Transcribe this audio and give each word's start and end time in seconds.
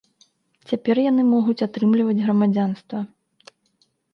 Цяпер 0.69 0.95
яны 1.11 1.25
могуць 1.33 1.57
атрымліваць 1.67 2.17
грамадзянства. 2.25 3.07